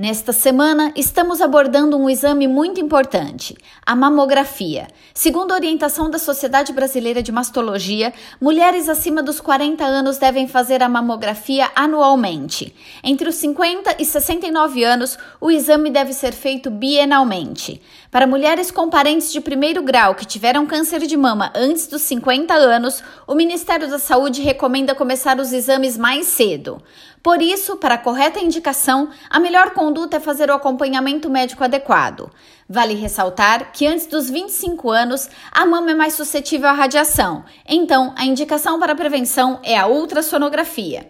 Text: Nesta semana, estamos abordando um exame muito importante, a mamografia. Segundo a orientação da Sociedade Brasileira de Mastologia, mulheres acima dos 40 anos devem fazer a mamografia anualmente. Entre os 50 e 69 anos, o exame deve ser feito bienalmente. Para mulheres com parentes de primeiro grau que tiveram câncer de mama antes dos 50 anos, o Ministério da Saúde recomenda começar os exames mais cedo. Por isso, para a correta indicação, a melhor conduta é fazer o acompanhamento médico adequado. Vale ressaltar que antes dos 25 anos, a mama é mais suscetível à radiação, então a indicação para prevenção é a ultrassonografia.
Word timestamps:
Nesta 0.00 0.32
semana, 0.32 0.94
estamos 0.96 1.42
abordando 1.42 1.94
um 1.94 2.08
exame 2.08 2.48
muito 2.48 2.80
importante, 2.80 3.54
a 3.84 3.94
mamografia. 3.94 4.88
Segundo 5.12 5.52
a 5.52 5.56
orientação 5.56 6.08
da 6.08 6.18
Sociedade 6.18 6.72
Brasileira 6.72 7.22
de 7.22 7.30
Mastologia, 7.30 8.10
mulheres 8.40 8.88
acima 8.88 9.22
dos 9.22 9.42
40 9.42 9.84
anos 9.84 10.16
devem 10.16 10.48
fazer 10.48 10.82
a 10.82 10.88
mamografia 10.88 11.70
anualmente. 11.76 12.74
Entre 13.04 13.28
os 13.28 13.34
50 13.34 13.96
e 13.98 14.04
69 14.06 14.82
anos, 14.82 15.18
o 15.38 15.50
exame 15.50 15.90
deve 15.90 16.14
ser 16.14 16.32
feito 16.32 16.70
bienalmente. 16.70 17.78
Para 18.10 18.26
mulheres 18.26 18.70
com 18.70 18.88
parentes 18.88 19.30
de 19.30 19.40
primeiro 19.42 19.82
grau 19.82 20.14
que 20.14 20.24
tiveram 20.24 20.64
câncer 20.64 21.00
de 21.00 21.14
mama 21.14 21.52
antes 21.54 21.86
dos 21.86 22.00
50 22.00 22.54
anos, 22.54 23.02
o 23.26 23.34
Ministério 23.34 23.86
da 23.86 23.98
Saúde 23.98 24.40
recomenda 24.40 24.94
começar 24.94 25.38
os 25.38 25.52
exames 25.52 25.98
mais 25.98 26.26
cedo. 26.26 26.82
Por 27.22 27.42
isso, 27.42 27.76
para 27.76 27.96
a 27.96 27.98
correta 27.98 28.40
indicação, 28.40 29.10
a 29.28 29.38
melhor 29.38 29.70
conduta 29.72 30.16
é 30.16 30.20
fazer 30.20 30.50
o 30.50 30.54
acompanhamento 30.54 31.28
médico 31.28 31.62
adequado. 31.62 32.30
Vale 32.68 32.94
ressaltar 32.94 33.72
que 33.72 33.86
antes 33.86 34.06
dos 34.06 34.30
25 34.30 34.90
anos, 34.90 35.28
a 35.52 35.66
mama 35.66 35.90
é 35.90 35.94
mais 35.94 36.14
suscetível 36.14 36.68
à 36.68 36.72
radiação, 36.72 37.44
então 37.68 38.14
a 38.16 38.24
indicação 38.24 38.78
para 38.78 38.94
prevenção 38.94 39.60
é 39.62 39.76
a 39.76 39.86
ultrassonografia. 39.86 41.08